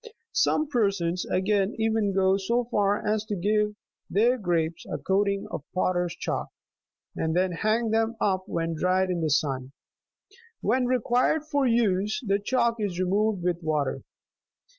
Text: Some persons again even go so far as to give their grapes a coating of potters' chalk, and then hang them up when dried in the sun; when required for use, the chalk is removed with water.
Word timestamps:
Some 0.33 0.67
persons 0.67 1.27
again 1.27 1.75
even 1.77 2.11
go 2.11 2.35
so 2.35 2.63
far 2.71 3.05
as 3.05 3.23
to 3.25 3.35
give 3.35 3.75
their 4.09 4.35
grapes 4.39 4.83
a 4.91 4.97
coating 4.97 5.45
of 5.51 5.61
potters' 5.75 6.15
chalk, 6.15 6.47
and 7.15 7.35
then 7.35 7.51
hang 7.51 7.91
them 7.91 8.15
up 8.19 8.45
when 8.47 8.73
dried 8.73 9.11
in 9.11 9.21
the 9.21 9.29
sun; 9.29 9.73
when 10.61 10.87
required 10.87 11.43
for 11.45 11.67
use, 11.67 12.19
the 12.25 12.39
chalk 12.43 12.77
is 12.79 12.99
removed 12.99 13.43
with 13.43 13.61
water. 13.61 14.01